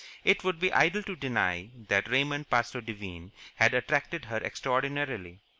[0.23, 5.41] It would be idle to deny that Raymond Parsloe Devine had attracted her extraordinarily.